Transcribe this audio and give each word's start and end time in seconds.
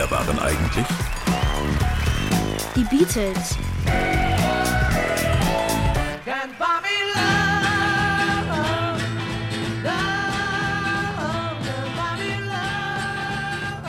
Wer 0.00 0.10
waren 0.10 0.38
eigentlich? 0.38 0.86
Die 2.74 2.84
Beatles. 2.84 3.58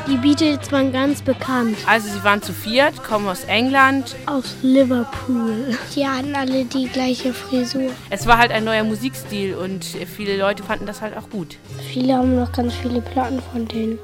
Die 0.06 0.18
Beatles 0.18 0.70
waren 0.74 0.92
ganz 0.92 1.22
bekannt. 1.22 1.78
Also 1.88 2.10
sie 2.10 2.22
waren 2.26 2.42
zu 2.42 2.52
viert, 2.52 3.02
kommen 3.04 3.30
aus 3.30 3.46
England. 3.46 4.18
Aus 4.26 4.58
Liverpool. 4.62 5.78
Die 5.96 6.06
hatten 6.06 6.36
alle 6.36 6.66
die 6.66 6.90
gleiche 6.90 7.34
Frisur. 7.34 7.90
Es 8.10 8.28
war 8.28 8.38
halt 8.38 8.52
ein 8.52 8.66
neuer 8.66 8.84
Musikstil 8.84 9.56
und 9.56 9.86
viele 9.86 10.36
Leute 10.36 10.62
fanden 10.62 10.88
das 10.88 11.00
halt 11.00 11.16
auch 11.16 11.30
gut. 11.30 11.56
Viele 11.94 12.16
haben 12.16 12.36
noch 12.36 12.52
ganz 12.52 12.74
viele 12.74 13.00
Platten 13.00 13.42
von 13.54 13.66
denen. 13.66 13.98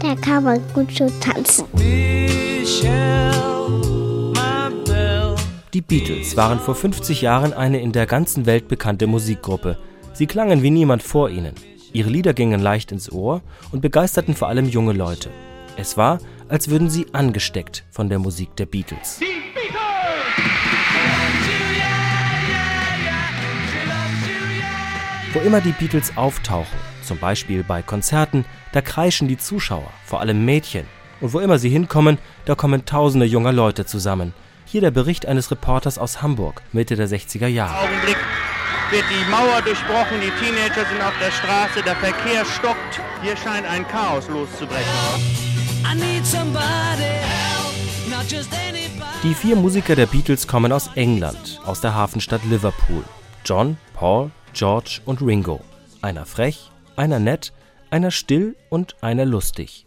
Da 0.00 0.14
kann 0.14 0.44
man 0.44 0.60
gut 0.74 0.92
so 0.92 1.10
tanzen. 1.20 1.64
Die 5.74 5.82
Beatles 5.82 6.36
waren 6.36 6.58
vor 6.58 6.74
50 6.74 7.20
Jahren 7.20 7.52
eine 7.52 7.80
in 7.80 7.92
der 7.92 8.06
ganzen 8.06 8.46
Welt 8.46 8.68
bekannte 8.68 9.06
Musikgruppe. 9.06 9.76
Sie 10.14 10.26
klangen 10.26 10.62
wie 10.62 10.70
niemand 10.70 11.02
vor 11.02 11.28
ihnen. 11.28 11.54
Ihre 11.92 12.08
Lieder 12.08 12.34
gingen 12.34 12.60
leicht 12.60 12.92
ins 12.92 13.12
Ohr 13.12 13.42
und 13.72 13.80
begeisterten 13.80 14.34
vor 14.34 14.48
allem 14.48 14.68
junge 14.68 14.92
Leute. 14.92 15.30
Es 15.76 15.96
war, 15.96 16.18
als 16.48 16.70
würden 16.70 16.88
sie 16.88 17.06
angesteckt 17.12 17.84
von 17.90 18.08
der 18.08 18.18
Musik 18.18 18.56
der 18.56 18.66
Beatles. 18.66 19.20
Wo 25.32 25.40
immer 25.40 25.60
die 25.60 25.72
Beatles 25.72 26.16
auftauchen, 26.16 26.78
zum 27.06 27.18
Beispiel 27.18 27.64
bei 27.64 27.82
Konzerten, 27.82 28.44
da 28.72 28.82
kreischen 28.82 29.28
die 29.28 29.38
Zuschauer, 29.38 29.90
vor 30.04 30.20
allem 30.20 30.44
Mädchen. 30.44 30.86
Und 31.20 31.32
wo 31.32 31.40
immer 31.40 31.58
sie 31.58 31.70
hinkommen, 31.70 32.18
da 32.44 32.54
kommen 32.54 32.84
tausende 32.84 33.26
junger 33.26 33.52
Leute 33.52 33.86
zusammen. 33.86 34.34
Hier 34.66 34.80
der 34.80 34.90
Bericht 34.90 35.26
eines 35.26 35.50
Reporters 35.50 35.98
aus 35.98 36.20
Hamburg, 36.22 36.62
Mitte 36.72 36.96
der 36.96 37.08
60er 37.08 37.46
Jahre. 37.46 37.78
Augenblick 37.78 38.18
wird 38.90 39.04
die 39.10 39.30
Mauer 39.30 39.62
durchbrochen, 39.62 40.20
die 40.20 40.44
Teenager 40.44 40.84
sind 40.88 41.02
auf 41.02 41.14
der 41.20 41.30
Straße, 41.30 41.82
der 41.84 41.96
Verkehr 41.96 42.44
stockt. 42.44 43.00
Hier 43.22 43.36
scheint 43.36 43.66
ein 43.66 43.86
Chaos 43.88 44.28
loszubrechen. 44.28 44.84
Die 49.22 49.34
vier 49.34 49.56
Musiker 49.56 49.96
der 49.96 50.06
Beatles 50.06 50.46
kommen 50.46 50.72
aus 50.72 50.90
England, 50.94 51.60
aus 51.64 51.80
der 51.80 51.94
Hafenstadt 51.94 52.44
Liverpool. 52.44 53.04
John, 53.44 53.76
Paul, 53.94 54.30
George 54.52 55.00
und 55.04 55.22
Ringo. 55.22 55.60
Einer 56.02 56.26
frech, 56.26 56.70
einer 56.96 57.18
nett, 57.18 57.52
einer 57.90 58.10
still 58.10 58.56
und 58.68 58.96
einer 59.02 59.24
lustig. 59.24 59.86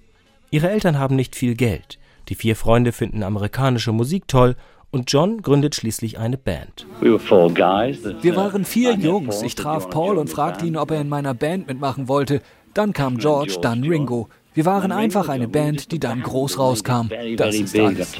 Ihre 0.52 0.70
Eltern 0.70 0.98
haben 0.98 1.16
nicht 1.16 1.36
viel 1.36 1.56
Geld. 1.56 2.00
Die 2.30 2.36
vier 2.36 2.56
Freunde 2.56 2.92
finden 2.92 3.24
amerikanische 3.24 3.92
Musik 3.92 4.28
toll 4.28 4.56
und 4.92 5.12
John 5.12 5.42
gründet 5.42 5.76
schließlich 5.76 6.18
eine 6.18 6.38
Band. 6.38 6.86
Wir 7.02 8.36
waren 8.36 8.66
vier 8.66 8.96
Jungs. 8.96 9.42
Ich 9.42 9.56
traf 9.56 9.90
Paul 9.90 10.18
und 10.18 10.30
fragte 10.30 10.66
ihn, 10.66 10.78
ob 10.78 10.92
er 10.92 11.02
in 11.02 11.10
meiner 11.10 11.34
Band 11.34 11.68
mitmachen 11.68 12.08
wollte. 12.08 12.42
Dann 12.74 12.94
kam 12.94 13.18
George, 13.18 13.58
dann 13.62 13.84
Ringo. 13.84 14.30
Wir 14.54 14.66
waren 14.66 14.92
einfach 14.92 15.30
eine 15.30 15.48
Band, 15.48 15.92
die 15.92 16.00
dann 16.00 16.22
groß 16.22 16.58
rauskam. 16.58 17.10
Das 17.38 17.56
ist 17.56 17.78
alles. 17.80 18.18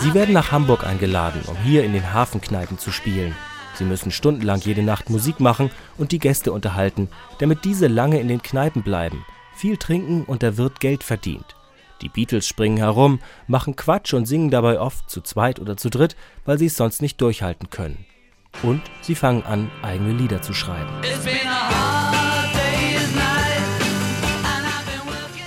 Sie 0.00 0.14
werden 0.14 0.32
nach 0.34 0.52
Hamburg 0.52 0.86
eingeladen, 0.86 1.42
um 1.46 1.56
hier 1.56 1.84
in 1.84 1.92
den 1.92 2.12
Hafenkneipen 2.12 2.78
zu 2.78 2.90
spielen. 2.90 3.34
Sie 3.78 3.84
müssen 3.84 4.10
stundenlang 4.10 4.60
jede 4.60 4.82
Nacht 4.82 5.08
Musik 5.08 5.40
machen 5.40 5.70
und 5.96 6.12
die 6.12 6.18
Gäste 6.18 6.52
unterhalten, 6.52 7.08
damit 7.38 7.64
diese 7.64 7.86
lange 7.86 8.20
in 8.20 8.28
den 8.28 8.42
Kneipen 8.42 8.82
bleiben– 8.82 9.24
viel 9.58 9.76
trinken 9.76 10.22
und 10.24 10.42
der 10.42 10.56
Wirt 10.56 10.80
Geld 10.80 11.02
verdient. 11.02 11.56
Die 12.00 12.08
Beatles 12.08 12.46
springen 12.46 12.76
herum, 12.76 13.18
machen 13.48 13.74
Quatsch 13.74 14.14
und 14.14 14.26
singen 14.26 14.50
dabei 14.50 14.78
oft 14.78 15.10
zu 15.10 15.20
zweit 15.20 15.58
oder 15.58 15.76
zu 15.76 15.90
dritt, 15.90 16.14
weil 16.44 16.58
sie 16.58 16.66
es 16.66 16.76
sonst 16.76 17.02
nicht 17.02 17.20
durchhalten 17.20 17.68
können. 17.68 18.06
Und 18.62 18.82
sie 19.02 19.16
fangen 19.16 19.42
an, 19.42 19.70
eigene 19.82 20.12
Lieder 20.12 20.42
zu 20.42 20.54
schreiben. 20.54 20.88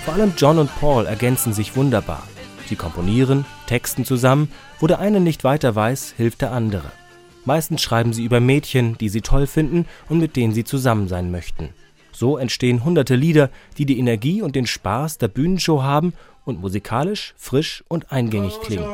Vor 0.04 0.14
allem 0.14 0.34
John 0.36 0.58
und 0.58 0.70
Paul 0.78 1.06
ergänzen 1.06 1.54
sich 1.54 1.74
wunderbar. 1.74 2.22
Sie 2.66 2.76
komponieren, 2.76 3.46
texten 3.66 4.04
zusammen, 4.04 4.52
wo 4.78 4.86
der 4.86 4.98
eine 4.98 5.20
nicht 5.20 5.42
weiter 5.42 5.74
weiß, 5.74 6.14
hilft 6.18 6.42
der 6.42 6.52
andere. 6.52 6.92
Meistens 7.44 7.82
schreiben 7.82 8.12
sie 8.12 8.24
über 8.24 8.40
Mädchen, 8.40 8.96
die 8.98 9.08
sie 9.08 9.20
toll 9.20 9.46
finden 9.46 9.86
und 10.08 10.18
mit 10.18 10.36
denen 10.36 10.54
sie 10.54 10.64
zusammen 10.64 11.08
sein 11.08 11.30
möchten. 11.30 11.70
So 12.12 12.36
entstehen 12.36 12.84
hunderte 12.84 13.16
Lieder, 13.16 13.50
die 13.78 13.86
die 13.86 13.98
Energie 13.98 14.42
und 14.42 14.54
den 14.54 14.66
Spaß 14.66 15.18
der 15.18 15.28
Bühnenshow 15.28 15.82
haben 15.82 16.12
und 16.44 16.60
musikalisch 16.60 17.34
frisch 17.36 17.82
und 17.88 18.12
eingängig 18.12 18.60
klingen. 18.60 18.86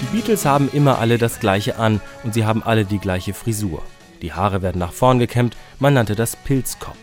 Die 0.00 0.16
Beatles 0.16 0.44
haben 0.44 0.70
immer 0.72 0.98
alle 0.98 1.18
das 1.18 1.40
gleiche 1.40 1.78
an 1.78 2.00
und 2.22 2.34
sie 2.34 2.44
haben 2.44 2.62
alle 2.62 2.84
die 2.84 2.98
gleiche 2.98 3.34
Frisur. 3.34 3.82
Die 4.22 4.32
Haare 4.32 4.62
werden 4.62 4.78
nach 4.78 4.92
vorn 4.92 5.18
gekämmt, 5.18 5.56
man 5.78 5.94
nannte 5.94 6.14
das 6.14 6.36
Pilzkopf. 6.36 6.96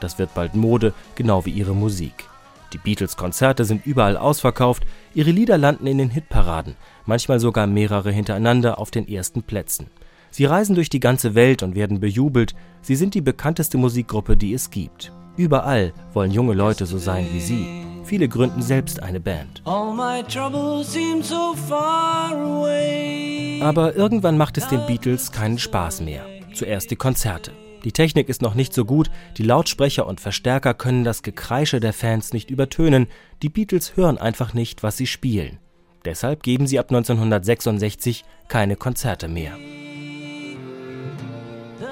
Das 0.00 0.18
wird 0.18 0.34
bald 0.34 0.54
Mode, 0.54 0.92
genau 1.14 1.44
wie 1.44 1.50
ihre 1.50 1.74
Musik. 1.74 2.27
Die 2.72 2.78
Beatles-Konzerte 2.78 3.64
sind 3.64 3.86
überall 3.86 4.16
ausverkauft, 4.16 4.84
ihre 5.14 5.30
Lieder 5.30 5.56
landen 5.58 5.86
in 5.86 5.98
den 5.98 6.10
Hitparaden, 6.10 6.76
manchmal 7.06 7.40
sogar 7.40 7.66
mehrere 7.66 8.10
hintereinander 8.10 8.78
auf 8.78 8.90
den 8.90 9.08
ersten 9.08 9.42
Plätzen. 9.42 9.86
Sie 10.30 10.44
reisen 10.44 10.74
durch 10.74 10.90
die 10.90 11.00
ganze 11.00 11.34
Welt 11.34 11.62
und 11.62 11.74
werden 11.74 12.00
bejubelt. 12.00 12.54
Sie 12.82 12.96
sind 12.96 13.14
die 13.14 13.22
bekannteste 13.22 13.78
Musikgruppe, 13.78 14.36
die 14.36 14.52
es 14.52 14.70
gibt. 14.70 15.12
Überall 15.36 15.92
wollen 16.12 16.30
junge 16.30 16.54
Leute 16.54 16.84
so 16.84 16.98
sein 16.98 17.28
wie 17.32 17.40
sie. 17.40 17.66
Viele 18.04 18.28
gründen 18.28 18.62
selbst 18.62 19.02
eine 19.02 19.20
Band. 19.20 19.62
Aber 23.62 23.96
irgendwann 23.96 24.38
macht 24.38 24.58
es 24.58 24.68
den 24.68 24.86
Beatles 24.86 25.32
keinen 25.32 25.58
Spaß 25.58 26.00
mehr. 26.02 26.24
Zuerst 26.54 26.90
die 26.90 26.96
Konzerte. 26.96 27.52
Die 27.84 27.92
Technik 27.92 28.28
ist 28.28 28.42
noch 28.42 28.54
nicht 28.54 28.74
so 28.74 28.84
gut, 28.84 29.10
die 29.36 29.44
Lautsprecher 29.44 30.06
und 30.06 30.20
Verstärker 30.20 30.74
können 30.74 31.04
das 31.04 31.22
Gekreische 31.22 31.80
der 31.80 31.92
Fans 31.92 32.32
nicht 32.32 32.50
übertönen, 32.50 33.06
die 33.42 33.48
Beatles 33.48 33.96
hören 33.96 34.18
einfach 34.18 34.52
nicht, 34.52 34.82
was 34.82 34.96
sie 34.96 35.06
spielen. 35.06 35.58
Deshalb 36.04 36.42
geben 36.42 36.66
sie 36.66 36.78
ab 36.78 36.86
1966 36.90 38.24
keine 38.48 38.76
Konzerte 38.76 39.28
mehr. 39.28 39.52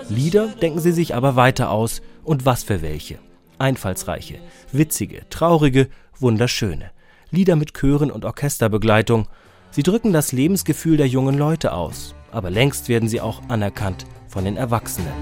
Lieder 0.08 0.48
denken 0.48 0.80
sie 0.80 0.92
sich 0.92 1.14
aber 1.14 1.36
weiter 1.36 1.70
aus 1.70 2.02
und 2.24 2.46
was 2.46 2.62
für 2.62 2.82
welche. 2.82 3.18
Einfallsreiche, 3.58 4.38
witzige, 4.72 5.28
traurige, 5.30 5.88
wunderschöne. 6.18 6.90
Lieder 7.30 7.56
mit 7.56 7.74
Chören 7.74 8.10
und 8.10 8.24
Orchesterbegleitung. 8.24 9.28
Sie 9.70 9.82
drücken 9.82 10.12
das 10.12 10.32
Lebensgefühl 10.32 10.96
der 10.96 11.08
jungen 11.08 11.36
Leute 11.36 11.72
aus, 11.72 12.14
aber 12.30 12.50
längst 12.50 12.88
werden 12.88 13.08
sie 13.08 13.20
auch 13.20 13.42
anerkannt 13.48 14.06
von 14.28 14.44
den 14.44 14.56
Erwachsenen. 14.56 15.12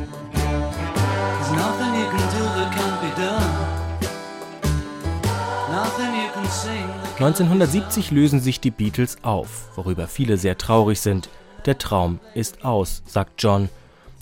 1970 7.19 8.11
lösen 8.11 8.41
sich 8.41 8.61
die 8.61 8.71
Beatles 8.71 9.19
auf, 9.23 9.69
worüber 9.77 10.07
viele 10.07 10.37
sehr 10.37 10.59
traurig 10.59 11.01
sind. 11.01 11.29
Der 11.67 11.79
Traum 11.79 12.21
ist 12.35 12.65
aus, 12.65 13.03
sagt 13.07 13.43
John 13.43 13.69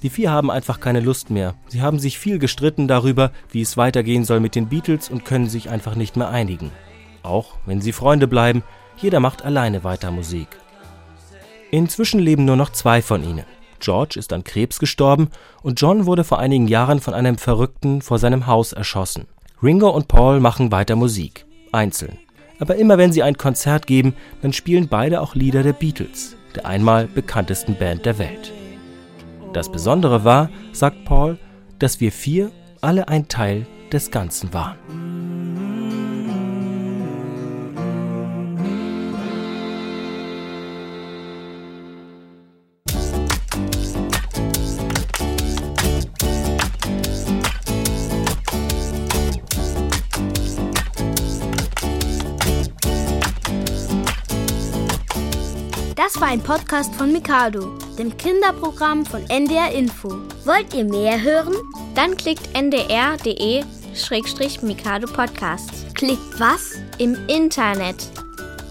die 0.03 0.11
vier 0.11 0.33
haben 0.33 0.51
einfach 0.51 0.81
keine 0.81 1.01
Lust 1.01 1.31
mehr. 1.31 1.55
Sie 1.69 1.81
haben 1.81 2.01
sich 2.01 2.19
viel 2.19 2.41
gestritten 2.41 2.89
darüber, 2.89 3.31
wie 3.51 3.63
es 3.63 3.77
weitergehen 3.77 4.25
soll 4.25 4.41
mit 4.41 4.57
den 4.57 4.69
Beatles 4.69 5.09
und 5.09 5.25
können 5.25 5.49
sich 5.49 5.71
einfach 5.71 5.95
nicht 5.95 6.17
mehr 6.17 6.29
einigen. 6.29 6.73
Auch 7.23 7.55
wenn 7.67 7.81
sie 7.81 7.93
Freunde 7.93 8.27
bleiben, 8.27 8.65
jeder 8.97 9.21
macht 9.21 9.45
alleine 9.45 9.85
weiter 9.85 10.11
Musik. 10.11 10.49
Inzwischen 11.71 12.19
leben 12.19 12.45
nur 12.45 12.57
noch 12.57 12.71
zwei 12.71 13.01
von 13.01 13.23
ihnen. 13.23 13.45
George 13.83 14.19
ist 14.19 14.33
an 14.33 14.45
Krebs 14.45 14.79
gestorben 14.79 15.29
und 15.63 15.81
John 15.81 16.07
wurde 16.07 16.25
vor 16.25 16.39
einigen 16.39 16.69
Jahren 16.69 17.01
von 17.01 17.15
einem 17.15 17.37
Verrückten 17.37 18.01
vor 18.01 18.19
seinem 18.19 18.47
Haus 18.47 18.73
erschossen. 18.73 19.27
Ringo 19.63 19.91
und 19.91 20.09
Paul 20.09 20.41
machen 20.41 20.73
weiter 20.73 20.97
Musik, 20.97 21.45
einzeln. 21.73 22.19
Aber 22.59 22.77
immer 22.77 22.97
wenn 22.97 23.13
sie 23.13 23.23
ein 23.23 23.37
Konzert 23.37 23.87
geben, 23.87 24.15
dann 24.41 24.53
spielen 24.53 24.89
beide 24.89 25.21
auch 25.21 25.35
Lieder 25.35 25.63
der 25.63 25.73
Beatles, 25.73 26.37
der 26.55 26.67
einmal 26.67 27.07
bekanntesten 27.07 27.77
Band 27.77 28.07
der 28.07 28.19
Welt. 28.19 28.53
Das 29.53 29.71
Besondere 29.71 30.25
war, 30.25 30.49
sagt 30.73 31.05
Paul, 31.05 31.39
dass 31.79 32.01
wir 32.01 32.13
vier 32.13 32.51
alle 32.81 33.09
ein 33.09 33.29
Teil 33.29 33.67
des 33.93 34.11
Ganzen 34.11 34.55
waren. 34.55 35.12
Das 56.13 56.21
war 56.21 56.29
ein 56.29 56.43
Podcast 56.43 56.95
von 56.97 57.11
Mikado, 57.11 57.73
dem 57.99 58.15
Kinderprogramm 58.15 59.07
von 59.07 59.25
NDR 59.31 59.73
Info. 59.73 60.11
Wollt 60.45 60.75
ihr 60.75 60.85
mehr 60.85 61.19
hören? 61.19 61.55
Dann 61.95 62.15
klickt 62.19 62.55
ndr.de-mikado 62.55 65.07
Podcast. 65.07 65.71
Klickt 65.95 66.39
was? 66.39 66.75
Im 66.99 67.17
Internet 67.29 68.11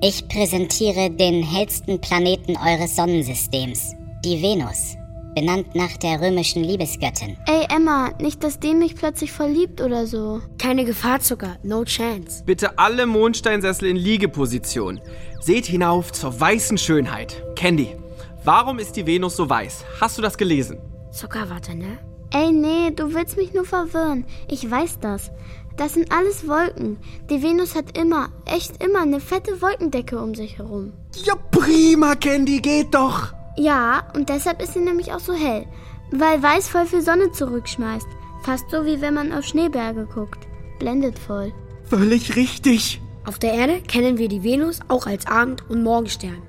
Ich 0.00 0.28
präsentiere 0.28 1.10
den 1.10 1.42
hellsten 1.42 2.00
Planeten 2.00 2.56
eures 2.56 2.94
Sonnensystems, 2.94 3.94
die 4.24 4.40
Venus, 4.40 4.96
benannt 5.34 5.74
nach 5.74 5.96
der 5.96 6.20
römischen 6.20 6.64
Liebesgöttin. 6.64 7.36
Ey, 7.46 7.66
Emma, 7.74 8.10
nicht, 8.20 8.42
dass 8.44 8.60
dem 8.60 8.78
mich 8.78 8.94
plötzlich 8.96 9.32
verliebt 9.32 9.80
oder 9.80 10.06
so. 10.06 10.40
Keine 10.58 10.84
Gefahr, 10.84 11.20
Zucker. 11.20 11.56
No 11.62 11.84
chance. 11.84 12.42
Bitte 12.44 12.78
alle 12.78 13.06
Mondsteinsessel 13.06 13.88
in 13.88 13.96
Liegeposition. 13.96 15.00
Seht 15.40 15.66
hinauf 15.66 16.12
zur 16.12 16.38
weißen 16.40 16.78
Schönheit. 16.78 17.42
Candy, 17.56 17.96
warum 18.44 18.78
ist 18.78 18.96
die 18.96 19.06
Venus 19.06 19.36
so 19.36 19.48
weiß? 19.48 19.84
Hast 20.00 20.18
du 20.18 20.22
das 20.22 20.36
gelesen? 20.36 20.78
Zucker, 21.12 21.48
warte, 21.48 21.74
ne? 21.74 21.98
Ey, 22.30 22.52
nee, 22.52 22.90
du 22.94 23.14
willst 23.14 23.36
mich 23.36 23.54
nur 23.54 23.64
verwirren. 23.64 24.26
Ich 24.48 24.70
weiß 24.70 24.98
das. 25.00 25.30
Das 25.78 25.94
sind 25.94 26.12
alles 26.12 26.46
Wolken. 26.48 26.98
Die 27.30 27.42
Venus 27.42 27.76
hat 27.76 27.96
immer, 27.96 28.30
echt 28.44 28.82
immer 28.82 29.02
eine 29.02 29.20
fette 29.20 29.62
Wolkendecke 29.62 30.18
um 30.20 30.34
sich 30.34 30.58
herum. 30.58 30.92
Ja, 31.24 31.34
prima, 31.36 32.16
Candy, 32.16 32.58
geht 32.58 32.92
doch. 32.92 33.32
Ja, 33.58 34.04
und 34.14 34.28
deshalb 34.28 34.62
ist 34.62 34.74
sie 34.74 34.78
nämlich 34.78 35.12
auch 35.12 35.18
so 35.18 35.32
hell. 35.32 35.66
Weil 36.12 36.40
weiß 36.40 36.68
voll 36.68 36.86
viel 36.86 37.02
Sonne 37.02 37.32
zurückschmeißt. 37.32 38.06
Fast 38.42 38.70
so 38.70 38.84
wie 38.86 39.00
wenn 39.00 39.14
man 39.14 39.32
auf 39.32 39.44
Schneeberge 39.44 40.06
guckt. 40.06 40.46
Blendet 40.78 41.18
voll. 41.18 41.52
Völlig 41.86 42.36
richtig. 42.36 43.00
Auf 43.26 43.40
der 43.40 43.54
Erde 43.54 43.80
kennen 43.80 44.16
wir 44.16 44.28
die 44.28 44.44
Venus 44.44 44.78
auch 44.86 45.06
als 45.06 45.26
Abend- 45.26 45.68
und 45.68 45.82
Morgenstern. 45.82 46.40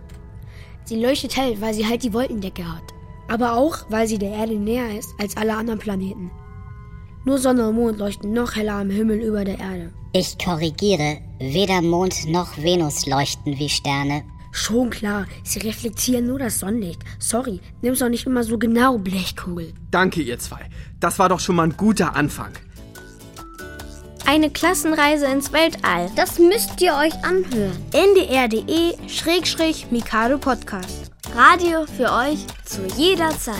Sie 0.85 1.01
leuchtet 1.01 1.35
hell, 1.35 1.59
weil 1.59 1.73
sie 1.73 1.87
halt 1.87 2.03
die 2.03 2.13
Wolkendecke 2.13 2.63
hat. 2.63 2.83
Aber 3.27 3.55
auch, 3.55 3.77
weil 3.89 4.07
sie 4.07 4.19
der 4.19 4.31
Erde 4.31 4.53
näher 4.53 4.97
ist 4.97 5.09
als 5.19 5.35
alle 5.35 5.55
anderen 5.55 5.79
Planeten. 5.79 6.29
Nur 7.25 7.39
Sonne 7.39 7.69
und 7.69 7.75
Mond 7.75 7.97
leuchten 7.97 8.33
noch 8.33 8.55
heller 8.55 8.75
am 8.75 8.91
Himmel 8.91 9.19
über 9.19 9.43
der 9.43 9.59
Erde. 9.59 9.91
Ich 10.13 10.37
korrigiere, 10.37 11.17
weder 11.39 11.81
Mond 11.81 12.27
noch 12.27 12.55
Venus 12.57 13.07
leuchten 13.07 13.57
wie 13.57 13.69
Sterne. 13.69 14.23
Schon 14.51 14.89
klar, 14.89 15.27
sie 15.43 15.59
reflektieren 15.59 16.25
nur 16.27 16.39
das 16.39 16.59
Sonnenlicht. 16.59 17.01
Sorry, 17.19 17.59
nimm's 17.81 17.99
doch 17.99 18.09
nicht 18.09 18.25
immer 18.25 18.43
so 18.43 18.57
genau, 18.57 18.97
Blechkugel. 18.97 19.73
Danke, 19.91 20.21
ihr 20.21 20.39
zwei. 20.39 20.61
Das 20.99 21.19
war 21.19 21.29
doch 21.29 21.39
schon 21.39 21.55
mal 21.55 21.63
ein 21.63 21.77
guter 21.77 22.15
Anfang. 22.15 22.51
Eine 24.25 24.49
Klassenreise 24.51 25.25
ins 25.25 25.53
Weltall. 25.53 26.11
Das 26.15 26.37
müsst 26.37 26.79
ihr 26.81 26.93
euch 26.93 27.13
anhören. 27.23 27.75
ndr.de-mikado 27.93 30.37
Podcast. 30.37 31.09
Radio 31.35 31.85
für 31.85 32.11
euch 32.11 32.45
zu 32.65 32.85
jeder 32.95 33.29
Zeit. 33.39 33.55